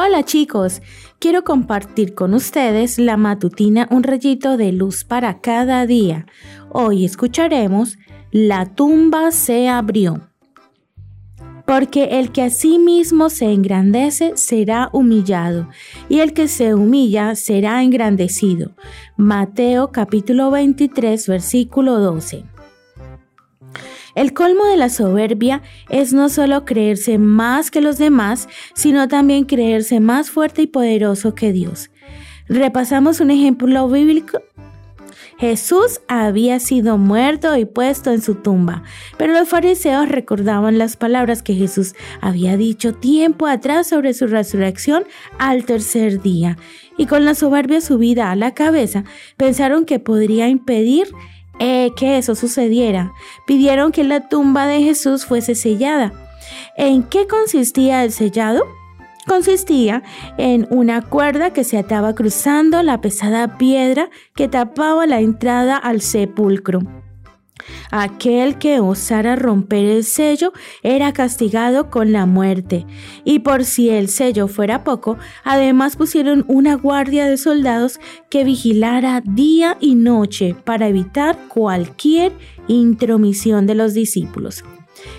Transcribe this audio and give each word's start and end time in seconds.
Hola 0.00 0.22
chicos, 0.22 0.80
quiero 1.18 1.42
compartir 1.42 2.14
con 2.14 2.32
ustedes 2.32 3.00
la 3.00 3.16
matutina 3.16 3.88
Un 3.90 4.04
rayito 4.04 4.56
de 4.56 4.70
luz 4.70 5.02
para 5.02 5.40
cada 5.40 5.86
día. 5.86 6.24
Hoy 6.70 7.04
escucharemos 7.04 7.98
La 8.30 8.66
tumba 8.76 9.32
se 9.32 9.68
abrió. 9.68 10.20
Porque 11.66 12.20
el 12.20 12.30
que 12.30 12.42
a 12.42 12.50
sí 12.50 12.78
mismo 12.78 13.28
se 13.28 13.46
engrandece 13.46 14.36
será 14.36 14.88
humillado, 14.92 15.68
y 16.08 16.20
el 16.20 16.32
que 16.32 16.46
se 16.46 16.74
humilla 16.74 17.34
será 17.34 17.82
engrandecido. 17.82 18.70
Mateo 19.16 19.90
capítulo 19.90 20.52
23 20.52 21.26
versículo 21.26 21.98
12. 21.98 22.44
El 24.18 24.32
colmo 24.32 24.64
de 24.64 24.76
la 24.76 24.88
soberbia 24.88 25.62
es 25.90 26.12
no 26.12 26.28
solo 26.28 26.64
creerse 26.64 27.18
más 27.18 27.70
que 27.70 27.80
los 27.80 27.98
demás, 27.98 28.48
sino 28.74 29.06
también 29.06 29.44
creerse 29.44 30.00
más 30.00 30.28
fuerte 30.28 30.62
y 30.62 30.66
poderoso 30.66 31.36
que 31.36 31.52
Dios. 31.52 31.92
Repasamos 32.48 33.20
un 33.20 33.30
ejemplo 33.30 33.88
bíblico. 33.88 34.42
Jesús 35.38 36.00
había 36.08 36.58
sido 36.58 36.98
muerto 36.98 37.56
y 37.56 37.64
puesto 37.64 38.10
en 38.10 38.20
su 38.20 38.34
tumba, 38.34 38.82
pero 39.18 39.32
los 39.32 39.48
fariseos 39.48 40.08
recordaban 40.08 40.78
las 40.78 40.96
palabras 40.96 41.44
que 41.44 41.54
Jesús 41.54 41.94
había 42.20 42.56
dicho 42.56 42.94
tiempo 42.94 43.46
atrás 43.46 43.86
sobre 43.86 44.14
su 44.14 44.26
resurrección 44.26 45.04
al 45.38 45.64
tercer 45.64 46.20
día, 46.20 46.58
y 46.96 47.06
con 47.06 47.24
la 47.24 47.36
soberbia 47.36 47.80
subida 47.80 48.32
a 48.32 48.36
la 48.36 48.52
cabeza, 48.52 49.04
pensaron 49.36 49.84
que 49.84 50.00
podría 50.00 50.48
impedir 50.48 51.06
eh, 51.58 51.92
que 51.96 52.18
eso 52.18 52.34
sucediera. 52.34 53.12
Pidieron 53.46 53.92
que 53.92 54.04
la 54.04 54.28
tumba 54.28 54.66
de 54.66 54.82
Jesús 54.82 55.26
fuese 55.26 55.54
sellada. 55.54 56.12
¿En 56.76 57.02
qué 57.02 57.26
consistía 57.26 58.04
el 58.04 58.12
sellado? 58.12 58.64
Consistía 59.26 60.02
en 60.38 60.66
una 60.70 61.02
cuerda 61.02 61.52
que 61.52 61.64
se 61.64 61.76
ataba 61.76 62.14
cruzando 62.14 62.82
la 62.82 63.00
pesada 63.00 63.58
piedra 63.58 64.08
que 64.34 64.48
tapaba 64.48 65.06
la 65.06 65.20
entrada 65.20 65.76
al 65.76 66.00
sepulcro. 66.00 66.80
Aquel 67.90 68.58
que 68.58 68.80
osara 68.80 69.36
romper 69.36 69.84
el 69.84 70.04
sello 70.04 70.52
era 70.82 71.12
castigado 71.12 71.90
con 71.90 72.12
la 72.12 72.26
muerte. 72.26 72.86
Y 73.24 73.40
por 73.40 73.64
si 73.64 73.90
el 73.90 74.08
sello 74.08 74.48
fuera 74.48 74.84
poco, 74.84 75.18
además 75.44 75.96
pusieron 75.96 76.44
una 76.48 76.74
guardia 76.74 77.26
de 77.26 77.36
soldados 77.36 78.00
que 78.30 78.44
vigilara 78.44 79.22
día 79.24 79.76
y 79.80 79.94
noche 79.94 80.54
para 80.64 80.88
evitar 80.88 81.38
cualquier 81.48 82.32
intromisión 82.68 83.66
de 83.66 83.74
los 83.74 83.94
discípulos. 83.94 84.64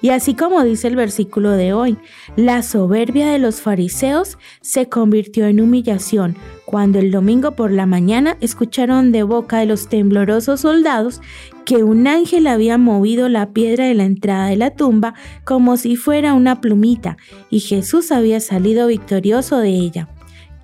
Y 0.00 0.10
así 0.10 0.34
como 0.34 0.62
dice 0.64 0.88
el 0.88 0.96
versículo 0.96 1.50
de 1.52 1.72
hoy, 1.72 1.98
la 2.36 2.62
soberbia 2.62 3.30
de 3.30 3.38
los 3.38 3.60
fariseos 3.60 4.38
se 4.60 4.88
convirtió 4.88 5.46
en 5.46 5.60
humillación 5.60 6.36
cuando 6.64 6.98
el 6.98 7.10
domingo 7.10 7.52
por 7.52 7.70
la 7.70 7.86
mañana 7.86 8.36
escucharon 8.40 9.12
de 9.12 9.22
boca 9.22 9.58
de 9.58 9.66
los 9.66 9.88
temblorosos 9.88 10.60
soldados 10.60 11.20
que 11.64 11.84
un 11.84 12.06
ángel 12.06 12.46
había 12.46 12.78
movido 12.78 13.28
la 13.28 13.52
piedra 13.52 13.86
de 13.86 13.94
la 13.94 14.04
entrada 14.04 14.46
de 14.46 14.56
la 14.56 14.70
tumba 14.70 15.14
como 15.44 15.76
si 15.76 15.96
fuera 15.96 16.34
una 16.34 16.60
plumita 16.60 17.16
y 17.50 17.60
Jesús 17.60 18.10
había 18.10 18.40
salido 18.40 18.86
victorioso 18.86 19.58
de 19.58 19.70
ella. 19.70 20.08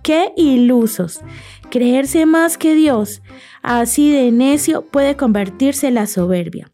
¡Qué 0.03 0.33
ilusos! 0.37 1.21
Creerse 1.71 2.25
más 2.25 2.57
que 2.57 2.75
Dios, 2.75 3.21
así 3.63 4.11
de 4.11 4.33
necio 4.33 4.83
puede 4.83 5.17
convertirse 5.17 5.91
la 5.91 6.07
soberbia. 6.07 6.73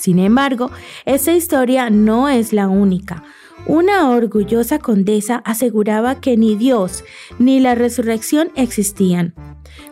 Sin 0.00 0.18
embargo, 0.18 0.70
esa 1.04 1.32
historia 1.32 1.90
no 1.90 2.28
es 2.28 2.52
la 2.52 2.68
única. 2.68 3.22
Una 3.66 4.08
orgullosa 4.08 4.78
condesa 4.78 5.42
aseguraba 5.44 6.20
que 6.20 6.36
ni 6.36 6.56
Dios 6.56 7.04
ni 7.38 7.60
la 7.60 7.74
resurrección 7.74 8.50
existían. 8.56 9.34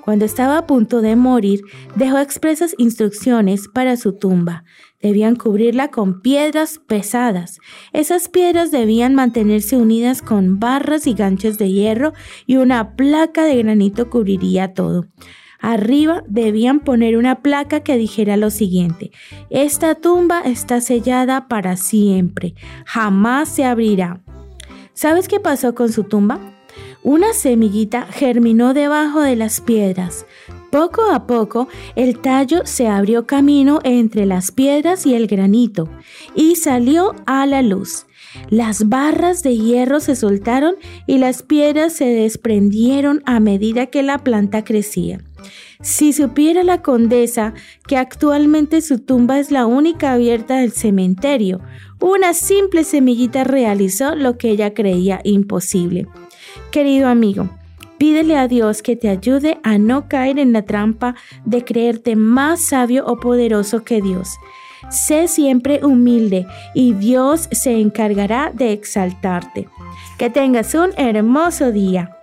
Cuando 0.00 0.24
estaba 0.24 0.56
a 0.56 0.66
punto 0.66 1.02
de 1.02 1.16
morir, 1.16 1.60
dejó 1.94 2.18
expresas 2.18 2.74
instrucciones 2.78 3.68
para 3.68 3.98
su 3.98 4.14
tumba. 4.14 4.64
Debían 5.02 5.36
cubrirla 5.36 5.88
con 5.88 6.22
piedras 6.22 6.80
pesadas. 6.86 7.58
Esas 7.92 8.28
piedras 8.28 8.70
debían 8.70 9.14
mantenerse 9.14 9.76
unidas 9.76 10.22
con 10.22 10.58
barras 10.58 11.06
y 11.06 11.12
ganchos 11.12 11.58
de 11.58 11.70
hierro 11.70 12.14
y 12.46 12.56
una 12.56 12.96
placa 12.96 13.44
de 13.44 13.62
granito 13.62 14.08
cubriría 14.08 14.72
todo. 14.72 15.04
Arriba 15.60 16.22
debían 16.26 16.80
poner 16.80 17.16
una 17.16 17.42
placa 17.42 17.80
que 17.80 17.96
dijera 17.96 18.36
lo 18.36 18.50
siguiente, 18.50 19.10
esta 19.50 19.96
tumba 19.96 20.40
está 20.42 20.80
sellada 20.80 21.48
para 21.48 21.76
siempre, 21.76 22.54
jamás 22.84 23.48
se 23.48 23.64
abrirá. 23.64 24.20
¿Sabes 24.94 25.28
qué 25.28 25.40
pasó 25.40 25.74
con 25.74 25.92
su 25.92 26.04
tumba? 26.04 26.40
Una 27.02 27.32
semillita 27.32 28.06
germinó 28.10 28.74
debajo 28.74 29.20
de 29.20 29.36
las 29.36 29.60
piedras. 29.60 30.26
Poco 30.70 31.10
a 31.10 31.26
poco 31.26 31.68
el 31.96 32.18
tallo 32.18 32.62
se 32.64 32.88
abrió 32.88 33.26
camino 33.26 33.80
entre 33.84 34.26
las 34.26 34.50
piedras 34.50 35.06
y 35.06 35.14
el 35.14 35.26
granito 35.26 35.88
y 36.34 36.56
salió 36.56 37.14
a 37.26 37.46
la 37.46 37.62
luz. 37.62 38.06
Las 38.50 38.88
barras 38.88 39.42
de 39.42 39.56
hierro 39.56 40.00
se 40.00 40.16
soltaron 40.16 40.74
y 41.06 41.18
las 41.18 41.42
piedras 41.42 41.94
se 41.94 42.06
desprendieron 42.06 43.22
a 43.24 43.40
medida 43.40 43.86
que 43.86 44.02
la 44.02 44.18
planta 44.18 44.64
crecía. 44.64 45.20
Si 45.80 46.12
supiera 46.12 46.62
la 46.64 46.82
condesa 46.82 47.54
que 47.86 47.96
actualmente 47.96 48.80
su 48.80 48.98
tumba 48.98 49.38
es 49.38 49.50
la 49.50 49.66
única 49.66 50.12
abierta 50.12 50.56
del 50.56 50.72
cementerio, 50.72 51.60
una 52.00 52.32
simple 52.34 52.84
semillita 52.84 53.44
realizó 53.44 54.14
lo 54.14 54.38
que 54.38 54.50
ella 54.50 54.74
creía 54.74 55.20
imposible. 55.24 56.06
Querido 56.70 57.08
amigo, 57.08 57.48
pídele 57.98 58.36
a 58.36 58.48
Dios 58.48 58.82
que 58.82 58.96
te 58.96 59.08
ayude 59.08 59.58
a 59.62 59.78
no 59.78 60.08
caer 60.08 60.38
en 60.38 60.52
la 60.52 60.62
trampa 60.62 61.14
de 61.44 61.64
creerte 61.64 62.16
más 62.16 62.60
sabio 62.60 63.04
o 63.06 63.18
poderoso 63.18 63.84
que 63.84 64.00
Dios. 64.00 64.36
Sé 64.90 65.28
siempre 65.28 65.84
humilde 65.84 66.46
y 66.74 66.94
Dios 66.94 67.48
se 67.52 67.80
encargará 67.80 68.52
de 68.54 68.72
exaltarte. 68.72 69.68
Que 70.18 70.30
tengas 70.30 70.74
un 70.74 70.90
hermoso 70.96 71.72
día. 71.72 72.17